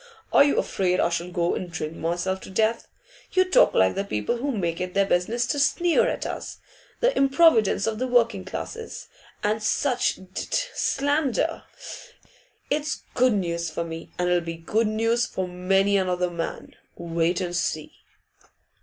[0.33, 2.87] Are you afraid I shall go and drink myself to death?
[3.33, 6.57] You talk like the people who make it their business to sneer at us
[7.01, 9.09] the improvidence of the working classes,
[9.43, 11.65] and such d d slander.
[12.71, 16.75] It's good news for me, and it'll be good news for many another man.
[16.97, 17.93] Wait and see.